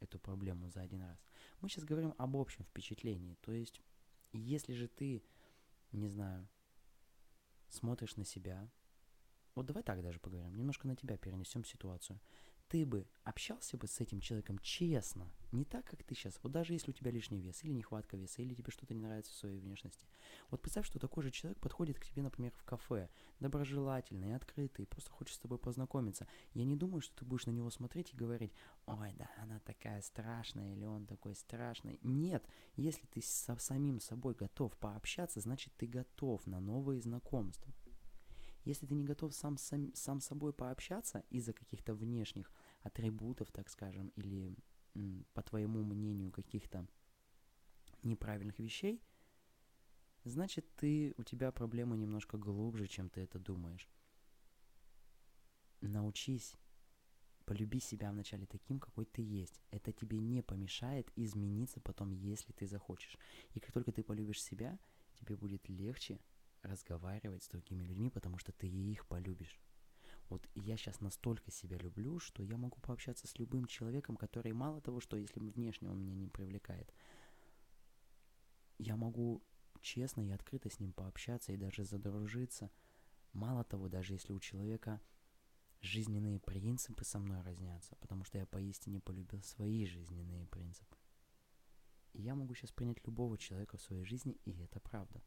эту 0.02 0.20
проблему 0.20 0.70
за 0.70 0.82
один 0.82 1.02
раз. 1.04 1.26
Мы 1.62 1.70
сейчас 1.70 1.86
говорим 1.86 2.14
об 2.18 2.36
общем 2.36 2.66
впечатлении. 2.66 3.36
То 3.42 3.54
есть, 3.54 3.82
если 4.34 4.74
же 4.74 4.90
ты, 4.90 5.24
не 5.94 6.10
знаю, 6.10 6.48
смотришь 7.70 8.18
на 8.18 8.26
себя, 8.26 8.70
вот 9.56 9.68
давай 9.68 9.84
так 9.84 10.02
даже 10.02 10.20
поговорим, 10.20 10.54
немножко 10.54 10.86
на 10.88 10.98
тебя 10.98 11.18
перенесем 11.18 11.64
ситуацию 11.64 12.20
ты 12.68 12.86
бы 12.86 13.08
общался 13.24 13.78
бы 13.78 13.88
с 13.88 14.00
этим 14.00 14.20
человеком 14.20 14.60
честно, 14.60 15.32
не 15.52 15.66
так, 15.66 15.86
как 15.86 16.04
ты 16.04 16.14
сейчас, 16.16 16.40
вот 16.44 16.52
даже 16.52 16.74
если 16.74 16.92
у 16.92 16.94
тебя 16.94 17.12
лишний 17.12 17.40
вес, 17.40 17.64
или 17.64 17.72
нехватка 17.72 18.18
веса, 18.18 18.42
или 18.42 18.54
тебе 18.54 18.72
что-то 18.72 18.94
не 18.94 19.02
нравится 19.02 19.32
в 19.32 19.36
своей 19.36 19.60
внешности. 19.60 20.06
Вот 20.50 20.62
представь, 20.62 20.86
что 20.86 21.00
такой 21.00 21.24
же 21.24 21.32
человек 21.32 21.60
подходит 21.60 22.00
к 22.00 22.06
тебе, 22.06 22.22
например, 22.22 22.52
в 22.56 22.64
кафе, 22.64 23.10
доброжелательный, 23.40 24.36
открытый, 24.36 24.86
просто 24.86 25.12
хочет 25.12 25.36
с 25.36 25.40
тобой 25.40 25.58
познакомиться. 25.58 26.28
Я 26.54 26.66
не 26.66 26.76
думаю, 26.76 27.02
что 27.02 27.16
ты 27.16 27.26
будешь 27.26 27.46
на 27.46 27.52
него 27.52 27.70
смотреть 27.70 28.14
и 28.14 28.18
говорить, 28.18 28.54
ой, 28.86 29.14
да, 29.18 29.30
она 29.38 29.60
такая 29.60 30.02
страшная, 30.02 30.74
или 30.74 30.86
он 30.86 31.06
такой 31.06 31.36
страшный. 31.36 32.00
Нет, 32.04 32.46
если 32.76 33.06
ты 33.08 33.22
со 33.22 33.56
самим 33.58 34.00
собой 34.00 34.34
готов 34.34 34.76
пообщаться, 34.78 35.40
значит, 35.40 35.74
ты 35.78 35.88
готов 35.88 36.46
на 36.48 36.60
новые 36.60 37.02
знакомства. 37.02 37.74
Если 38.66 38.88
ты 38.88 38.96
не 38.96 39.04
готов 39.04 39.34
сам, 39.34 39.58
сам, 39.58 39.94
сам 39.94 40.20
собой 40.20 40.52
пообщаться 40.52 41.24
из-за 41.30 41.54
каких-то 41.54 41.94
внешних 41.94 42.52
атрибутов, 42.82 43.52
так 43.52 43.70
скажем, 43.70 44.10
или, 44.16 44.56
по 45.34 45.44
твоему 45.44 45.84
мнению, 45.84 46.32
каких-то 46.32 46.88
неправильных 48.02 48.58
вещей, 48.58 49.04
значит, 50.24 50.66
ты, 50.76 51.14
у 51.18 51.24
тебя 51.24 51.52
проблемы 51.52 51.96
немножко 51.96 52.38
глубже, 52.38 52.88
чем 52.88 53.10
ты 53.10 53.22
это 53.22 53.38
думаешь. 53.38 53.88
Научись, 55.82 56.56
полюби 57.46 57.80
себя 57.80 58.12
вначале 58.12 58.48
таким, 58.48 58.80
какой 58.80 59.06
ты 59.06 59.22
есть. 59.22 59.62
Это 59.70 59.92
тебе 59.92 60.18
не 60.18 60.42
помешает 60.42 61.12
измениться 61.16 61.80
потом, 61.82 62.10
если 62.10 62.52
ты 62.52 62.66
захочешь. 62.66 63.20
И 63.54 63.60
как 63.60 63.72
только 63.72 63.92
ты 63.92 64.04
полюбишь 64.04 64.42
себя, 64.42 64.80
тебе 65.14 65.36
будет 65.36 65.70
легче 65.70 66.20
разговаривать 66.66 67.44
с 67.44 67.48
другими 67.48 67.84
людьми, 67.84 68.10
потому 68.10 68.38
что 68.38 68.52
ты 68.52 68.68
их 68.68 69.08
полюбишь. 69.08 69.60
Вот 70.30 70.48
я 70.56 70.76
сейчас 70.76 71.02
настолько 71.02 71.52
себя 71.52 71.78
люблю, 71.78 72.20
что 72.20 72.42
я 72.42 72.58
могу 72.58 72.80
пообщаться 72.82 73.28
с 73.28 73.38
любым 73.38 73.66
человеком, 73.66 74.18
который 74.18 74.54
мало 74.54 74.82
того, 74.82 75.00
что 75.00 75.18
если 75.18 75.40
внешне 75.40 75.90
он 75.90 76.00
меня 76.00 76.16
не 76.16 76.28
привлекает, 76.28 76.92
я 78.80 78.96
могу 78.96 79.44
честно 79.82 80.22
и 80.22 80.32
открыто 80.32 80.70
с 80.70 80.80
ним 80.80 80.94
пообщаться 80.94 81.54
и 81.54 81.58
даже 81.58 81.86
задружиться. 81.86 82.72
Мало 83.34 83.64
того, 83.64 83.88
даже 83.88 84.14
если 84.14 84.34
у 84.34 84.40
человека 84.40 85.00
жизненные 85.82 86.40
принципы 86.40 87.06
со 87.06 87.20
мной 87.20 87.42
разнятся, 87.42 87.96
потому 87.98 88.24
что 88.24 88.40
я 88.40 88.46
поистине 88.46 89.00
полюбил 89.00 89.44
свои 89.44 89.86
жизненные 89.86 90.48
принципы. 90.48 90.98
И 92.14 92.22
я 92.22 92.34
могу 92.34 92.56
сейчас 92.56 92.72
принять 92.72 93.06
любого 93.06 93.38
человека 93.38 93.78
в 93.78 93.82
своей 93.82 94.06
жизни, 94.06 94.40
и 94.46 94.58
это 94.62 94.80
правда. 94.80 95.22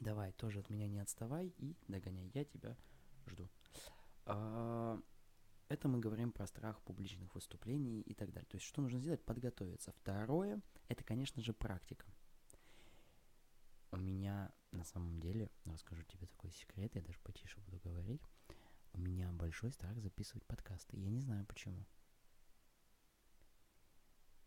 Давай, 0.00 0.32
тоже 0.32 0.60
от 0.60 0.70
меня 0.70 0.86
не 0.86 1.00
отставай 1.00 1.52
и 1.58 1.76
догоняй, 1.88 2.30
я 2.34 2.44
тебя 2.44 2.76
жду. 3.26 3.48
А, 4.26 5.00
это 5.68 5.88
мы 5.88 5.98
говорим 5.98 6.32
про 6.32 6.46
страх 6.46 6.80
публичных 6.82 7.34
выступлений 7.34 8.00
и 8.02 8.14
так 8.14 8.30
далее. 8.30 8.48
То 8.48 8.56
есть, 8.56 8.66
что 8.66 8.80
нужно 8.80 9.00
сделать? 9.00 9.24
Подготовиться. 9.24 9.92
Второе, 9.92 10.60
это, 10.88 11.02
конечно 11.04 11.42
же, 11.42 11.52
практика. 11.52 12.06
У 13.90 13.96
меня 13.96 14.52
на 14.72 14.84
самом 14.84 15.18
деле, 15.20 15.50
расскажу 15.64 16.02
тебе 16.04 16.26
такой 16.26 16.52
секрет, 16.52 16.94
я 16.94 17.02
даже 17.02 17.18
потише 17.20 17.60
буду 17.60 17.78
говорить. 17.78 18.22
У 18.92 19.00
меня 19.00 19.30
большой 19.32 19.72
страх 19.72 19.98
записывать 19.98 20.46
подкасты. 20.46 20.96
Я 20.96 21.10
не 21.10 21.20
знаю 21.20 21.46
почему. 21.46 21.84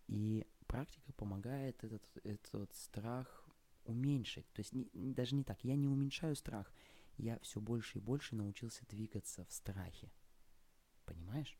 И 0.07 0.45
практика 0.67 1.13
помогает 1.13 1.83
этот, 1.83 2.03
этот 2.23 2.73
страх 2.73 3.45
уменьшить. 3.85 4.51
То 4.53 4.61
есть 4.61 4.73
не, 4.73 4.89
даже 4.93 5.35
не 5.35 5.43
так, 5.43 5.63
я 5.63 5.75
не 5.75 5.87
уменьшаю 5.87 6.35
страх, 6.35 6.71
я 7.17 7.39
все 7.39 7.59
больше 7.59 7.99
и 7.99 8.01
больше 8.01 8.35
научился 8.35 8.85
двигаться 8.87 9.45
в 9.45 9.53
страхе. 9.53 10.11
Понимаешь? 11.05 11.57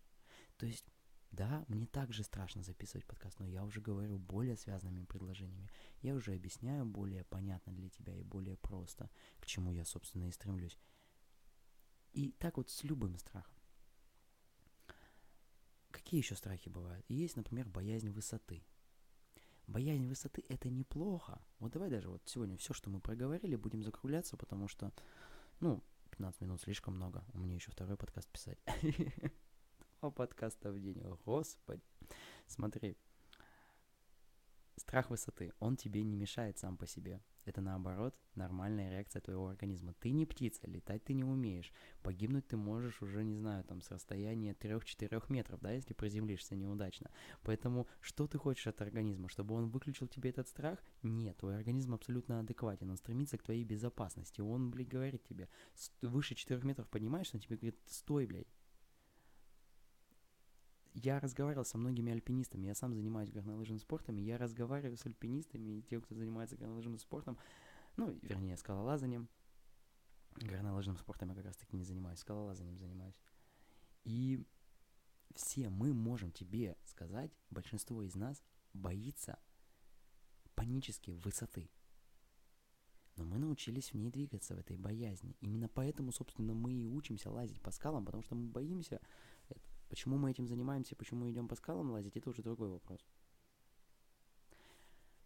То 0.58 0.66
есть 0.66 0.86
Да, 1.32 1.64
мне 1.70 1.86
также 1.88 2.24
страшно 2.24 2.62
записывать 2.62 3.06
подкаст, 3.06 3.40
но 3.40 3.46
я 3.48 3.64
уже 3.64 3.80
говорю 3.80 4.18
более 4.20 4.58
связанными 4.58 5.06
предложениями. 5.06 5.70
Я 6.02 6.16
уже 6.16 6.34
объясняю 6.34 6.86
более 6.86 7.24
понятно 7.24 7.72
для 7.72 7.90
тебя 7.90 8.14
и 8.14 8.24
более 8.24 8.58
просто, 8.58 9.10
к 9.40 9.46
чему 9.46 9.72
я, 9.72 9.86
собственно, 9.86 10.28
и 10.28 10.32
стремлюсь. 10.32 10.78
И 12.12 12.34
так 12.34 12.58
вот 12.58 12.70
с 12.70 12.84
любым 12.84 13.18
страхом. 13.18 13.56
Какие 15.92 16.20
еще 16.20 16.36
страхи 16.36 16.68
бывают? 16.68 17.06
Есть, 17.10 17.38
например, 17.38 17.70
боязнь 17.70 18.10
высоты. 18.10 18.66
Боязнь 19.72 20.06
высоты– 20.06 20.44
это 20.50 20.70
неплохо. 20.70 21.42
Вот 21.60 21.72
давай 21.72 21.90
даже 21.90 22.10
вот 22.10 22.22
сегодня 22.26 22.58
все, 22.58 22.74
что 22.74 22.90
мы 22.90 23.00
проговорили, 23.00 23.56
будем 23.56 23.84
закругляться, 23.84 24.36
потому 24.36 24.68
что, 24.68 24.92
ну, 25.62 25.82
15 26.10 26.42
минут 26.42 26.62
слишком 26.62 26.96
много. 26.96 27.24
У 27.34 27.40
меня 27.40 27.56
еще 27.56 27.72
второй 27.72 27.96
подкаст 27.96 28.28
писать. 28.28 28.60
Два 30.02 30.12
подкаста 30.12 30.72
в 30.74 30.80
день. 30.80 31.02
Господи. 31.26 31.82
Смотри. 32.48 32.98
Страх 34.82 35.12
высоты, 35.12 35.54
он 35.60 35.78
тебе 35.78 36.02
не 36.02 36.16
мешает 36.16 36.58
сам 36.58 36.76
по 36.76 36.88
себе. 36.88 37.22
Это 37.46 37.62
наоборот 37.62 38.16
нормальная 38.34 38.90
реакция 38.90 39.22
твоего 39.22 39.48
организма. 39.48 39.94
Ты 40.00 40.10
не 40.10 40.26
птица, 40.26 40.66
летать 40.66 41.04
ты 41.04 41.14
не 41.14 41.24
умеешь. 41.24 41.72
Погибнуть 42.02 42.48
ты 42.48 42.58
можешь 42.58 43.00
уже, 43.04 43.24
не 43.24 43.36
знаю, 43.36 43.64
там 43.64 43.82
с 43.82 43.92
расстояния 43.92 44.54
3-4 44.54 45.24
метров, 45.30 45.62
да, 45.62 45.72
если 45.72 45.94
приземлишься 45.94 46.56
неудачно. 46.56 47.12
Поэтому 47.44 47.88
что 48.00 48.26
ты 48.26 48.40
хочешь 48.40 48.66
от 48.66 48.82
организма? 48.82 49.30
Чтобы 49.30 49.54
он 49.54 49.70
выключил 49.70 50.08
тебе 50.08 50.32
этот 50.32 50.48
страх? 50.48 50.80
Нет, 51.04 51.38
твой 51.38 51.56
организм 51.58 51.94
абсолютно 51.94 52.40
адекватен. 52.40 52.90
Он 52.90 52.98
стремится 52.98 53.38
к 53.38 53.44
твоей 53.44 53.64
безопасности. 53.64 54.42
Он, 54.42 54.72
блядь, 54.72 54.90
говорит 54.90 55.24
тебе, 55.24 55.48
выше 56.02 56.34
4 56.34 56.60
метров 56.64 56.90
поднимаешься, 56.90 57.38
он 57.38 57.42
тебе 57.42 57.58
говорит, 57.58 57.80
стой, 57.86 58.26
блядь, 58.26 58.48
я 60.94 61.20
разговаривал 61.20 61.66
со 61.66 61.78
многими 61.78 62.12
альпинистами, 62.12 62.68
я 62.68 62.76
сам 62.76 62.94
занимаюсь 62.94 63.32
горнолыжным 63.32 63.80
спортом, 63.80 64.18
я 64.18 64.38
разговариваю 64.38 64.98
с 64.98 65.06
альпинистами 65.06 65.78
и 65.78 65.82
тем, 65.82 66.02
кто 66.02 66.16
занимается 66.16 66.58
горнолыжным 66.58 67.00
спортом, 67.00 67.38
ну, 67.98 68.18
вернее, 68.22 68.58
скалолазанием. 68.58 69.28
Горнолыжным 70.36 70.98
спортом 70.98 71.30
я 71.30 71.36
как 71.36 71.46
раз 71.46 71.58
таки 71.58 71.76
не 71.76 71.84
занимаюсь, 71.84 72.20
скалолазанием 72.20 72.78
занимаюсь. 72.78 73.16
И 74.04 74.44
все 75.36 75.70
мы 75.70 75.94
можем 75.94 76.32
тебе 76.32 76.78
сказать, 76.86 77.32
большинство 77.50 78.02
из 78.04 78.16
нас 78.16 78.42
боится 78.74 79.40
панически 80.56 81.12
высоты. 81.12 81.70
Но 83.18 83.26
мы 83.26 83.38
научились 83.38 83.92
в 83.92 83.98
ней 83.98 84.10
двигаться, 84.10 84.56
в 84.56 84.60
этой 84.60 84.78
боязни. 84.78 85.36
Именно 85.42 85.68
поэтому, 85.68 86.12
собственно, 86.12 86.54
мы 86.54 86.74
и 86.74 86.88
учимся 86.88 87.30
лазить 87.30 87.62
по 87.62 87.72
скалам, 87.72 88.06
потому 88.06 88.24
что 88.24 88.36
мы 88.36 88.48
боимся 88.48 89.02
Почему 89.92 90.18
мы 90.18 90.32
этим 90.32 90.48
занимаемся, 90.48 90.96
почему 90.96 91.30
идем 91.30 91.50
по 91.50 91.56
скалам 91.56 91.92
лазить, 91.92 92.16
это 92.16 92.30
уже 92.30 92.42
другой 92.42 92.70
вопрос. 92.70 93.06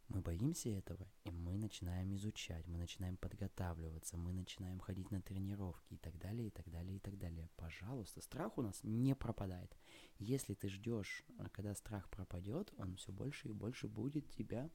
Мы 0.07 0.21
боимся 0.21 0.69
этого, 0.69 1.07
и 1.23 1.29
мы 1.29 1.55
начинаем 1.59 2.15
изучать, 2.15 2.65
мы 2.65 2.79
начинаем 2.79 3.15
подготавливаться, 3.17 4.17
мы 4.17 4.33
начинаем 4.33 4.79
ходить 4.79 5.11
на 5.11 5.21
тренировки 5.21 5.93
и 5.93 5.97
так 5.97 6.17
далее, 6.17 6.47
и 6.47 6.49
так 6.49 6.67
далее, 6.71 6.97
и 6.97 6.99
так 6.99 7.15
далее. 7.19 7.47
Пожалуйста, 7.57 8.21
страх 8.21 8.57
у 8.57 8.63
нас 8.63 8.79
не 8.81 9.13
пропадает. 9.13 9.77
Если 10.17 10.55
ты 10.55 10.67
ждешь, 10.67 11.23
а 11.37 11.47
когда 11.49 11.75
страх 11.75 12.09
пропадет, 12.09 12.73
он 12.77 12.95
все 12.95 13.11
больше 13.11 13.49
и 13.49 13.53
больше 13.53 13.87
будет 13.87 14.27
тебя... 14.31 14.71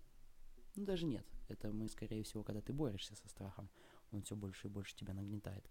Ну, 0.76 0.84
даже 0.84 1.04
нет. 1.04 1.26
Это 1.48 1.72
мы, 1.72 1.88
скорее 1.88 2.22
всего, 2.22 2.44
когда 2.44 2.60
ты 2.60 2.72
борешься 2.72 3.16
со 3.16 3.28
страхом, 3.28 3.68
он 4.12 4.22
все 4.22 4.36
больше 4.36 4.68
и 4.68 4.70
больше 4.70 4.94
тебя 4.94 5.14
нагнетает. 5.14 5.68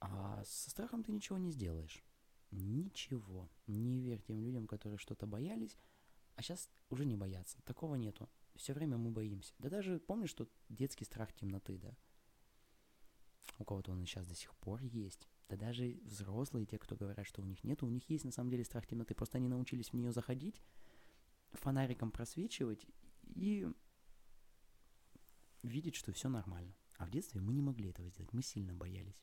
А 0.00 0.42
со 0.46 0.70
страхом 0.70 1.04
ты 1.04 1.12
ничего 1.12 1.36
не 1.36 1.50
сделаешь. 1.50 2.02
Ничего. 2.52 3.50
Не 3.66 4.00
верь 4.00 4.22
тем 4.22 4.40
людям, 4.40 4.66
которые 4.66 4.98
что-то 4.98 5.26
боялись, 5.26 5.76
а 6.36 6.42
сейчас 6.42 6.68
уже 6.90 7.04
не 7.04 7.16
боятся. 7.16 7.60
Такого 7.62 7.96
нету. 7.96 8.28
Все 8.54 8.74
время 8.74 8.98
мы 8.98 9.10
боимся. 9.10 9.54
Да 9.58 9.70
даже 9.70 9.98
помнишь, 9.98 10.30
что 10.30 10.48
детский 10.68 11.04
страх 11.04 11.32
темноты, 11.32 11.78
да? 11.78 11.96
У 13.58 13.64
кого-то 13.64 13.92
он 13.92 14.02
и 14.02 14.06
сейчас 14.06 14.26
до 14.26 14.34
сих 14.34 14.54
пор 14.56 14.82
есть. 14.82 15.28
Да 15.48 15.56
даже 15.56 15.98
взрослые, 16.04 16.66
те, 16.66 16.78
кто 16.78 16.94
говорят, 16.94 17.26
что 17.26 17.42
у 17.42 17.44
них 17.44 17.64
нет, 17.64 17.82
у 17.82 17.88
них 17.88 18.08
есть 18.08 18.24
на 18.24 18.30
самом 18.30 18.50
деле 18.50 18.64
страх 18.64 18.86
темноты. 18.86 19.14
Просто 19.14 19.38
они 19.38 19.48
научились 19.48 19.90
в 19.90 19.94
нее 19.94 20.12
заходить, 20.12 20.60
фонариком 21.52 22.10
просвечивать 22.10 22.86
и 23.34 23.66
видеть, 25.62 25.94
что 25.94 26.12
все 26.12 26.28
нормально. 26.28 26.74
А 26.98 27.06
в 27.06 27.10
детстве 27.10 27.40
мы 27.40 27.52
не 27.52 27.62
могли 27.62 27.90
этого 27.90 28.08
сделать, 28.08 28.32
мы 28.32 28.42
сильно 28.42 28.74
боялись. 28.74 29.22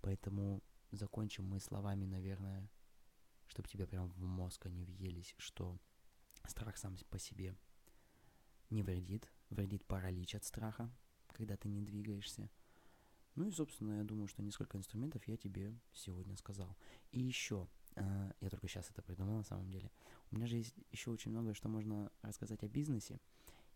Поэтому 0.00 0.62
закончим 0.90 1.46
мы 1.46 1.60
словами, 1.60 2.04
наверное, 2.04 2.68
чтобы 3.46 3.68
тебе 3.68 3.86
прям 3.86 4.08
в 4.08 4.18
мозг 4.18 4.66
они 4.66 4.84
въелись, 4.84 5.34
что 5.38 5.78
страх 6.46 6.76
сам 6.76 6.96
по 7.10 7.18
себе 7.18 7.56
не 8.70 8.82
вредит, 8.82 9.30
вредит 9.50 9.84
паралич 9.84 10.34
от 10.34 10.44
страха, 10.44 10.90
когда 11.28 11.56
ты 11.56 11.68
не 11.68 11.82
двигаешься. 11.82 12.50
Ну 13.34 13.46
и, 13.46 13.52
собственно, 13.52 13.98
я 13.98 14.04
думаю, 14.04 14.28
что 14.28 14.42
несколько 14.42 14.78
инструментов 14.78 15.26
я 15.28 15.36
тебе 15.36 15.78
сегодня 15.92 16.36
сказал. 16.36 16.74
И 17.12 17.20
еще, 17.20 17.68
э, 17.94 18.32
я 18.40 18.48
только 18.48 18.66
сейчас 18.66 18.90
это 18.90 19.02
придумал 19.02 19.36
на 19.36 19.44
самом 19.44 19.70
деле, 19.70 19.90
у 20.30 20.36
меня 20.36 20.46
же 20.46 20.56
есть 20.56 20.74
еще 20.90 21.10
очень 21.10 21.30
много, 21.30 21.52
что 21.52 21.68
можно 21.68 22.10
рассказать 22.22 22.62
о 22.62 22.68
бизнесе. 22.68 23.20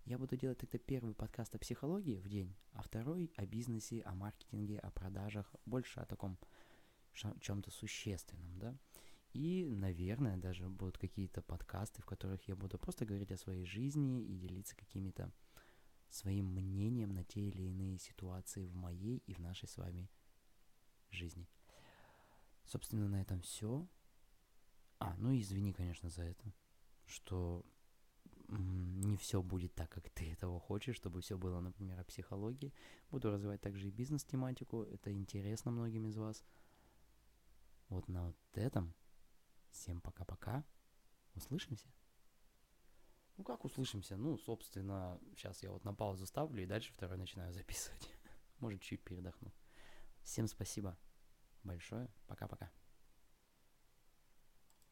Я 0.06 0.16
буду 0.16 0.36
делать 0.36 0.58
тогда 0.58 0.78
первый 0.78 1.14
подкаст 1.14 1.54
о 1.54 1.58
психологии 1.58 2.20
в 2.20 2.28
день, 2.28 2.56
а 2.72 2.82
второй 2.82 3.30
о 3.36 3.44
бизнесе, 3.44 4.00
о 4.02 4.14
маркетинге, 4.14 4.78
о 4.78 4.90
продажах, 4.90 5.54
больше 5.66 6.00
о 6.00 6.06
таком 6.06 6.38
чем-то 7.12 7.70
существенном, 7.70 8.58
да. 8.58 8.76
И, 9.32 9.64
наверное, 9.64 10.36
даже 10.36 10.68
будут 10.68 10.98
какие-то 10.98 11.40
подкасты, 11.42 12.02
в 12.02 12.06
которых 12.06 12.48
я 12.48 12.56
буду 12.56 12.78
просто 12.78 13.06
говорить 13.06 13.30
о 13.30 13.36
своей 13.36 13.64
жизни 13.64 14.24
и 14.24 14.36
делиться 14.36 14.74
какими-то 14.74 15.32
своим 16.08 16.46
мнением 16.46 17.14
на 17.14 17.22
те 17.22 17.40
или 17.40 17.62
иные 17.62 17.98
ситуации 17.98 18.66
в 18.66 18.74
моей 18.74 19.18
и 19.26 19.34
в 19.34 19.38
нашей 19.38 19.68
с 19.68 19.76
вами 19.76 20.10
жизни. 21.10 21.48
Собственно, 22.64 23.08
на 23.08 23.20
этом 23.20 23.40
все. 23.42 23.86
А, 24.98 25.14
ну 25.16 25.38
извини, 25.38 25.72
конечно, 25.72 26.10
за 26.10 26.24
это, 26.24 26.52
что 27.06 27.64
не 28.48 29.16
все 29.16 29.42
будет 29.42 29.72
так, 29.76 29.90
как 29.90 30.10
ты 30.10 30.32
этого 30.32 30.58
хочешь, 30.58 30.96
чтобы 30.96 31.20
все 31.20 31.38
было, 31.38 31.60
например, 31.60 32.00
о 32.00 32.04
психологии. 32.04 32.74
Буду 33.10 33.30
развивать 33.30 33.60
также 33.60 33.86
и 33.86 33.92
бизнес-тематику, 33.92 34.82
это 34.82 35.12
интересно 35.12 35.70
многим 35.70 36.08
из 36.08 36.16
вас– 36.16 36.44
вот 37.90 38.09
на 38.09 38.26
вот 38.29 38.37
этом. 38.55 38.94
Всем 39.70 40.00
пока-пока. 40.00 40.64
Услышимся? 41.35 41.92
Ну 43.37 43.44
как 43.44 43.64
услышимся? 43.64 44.16
Ну, 44.16 44.37
собственно, 44.38 45.20
сейчас 45.37 45.62
я 45.62 45.70
вот 45.70 45.85
на 45.85 45.94
паузу 45.94 46.26
ставлю 46.26 46.62
и 46.62 46.66
дальше 46.66 46.92
второй 46.92 47.18
начинаю 47.18 47.53
записывать. 47.55 48.11
Может, 48.59 48.83
чуть 48.83 49.03
передохну. 49.03 49.53
Всем 50.22 50.46
спасибо 50.46 50.98
большое. 51.62 52.09
Пока-пока. 52.26 52.70